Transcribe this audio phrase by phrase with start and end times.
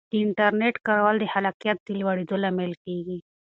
[0.09, 3.17] د انټرنیټ کارول د خلاقیت د لوړېدو لامل کیږي.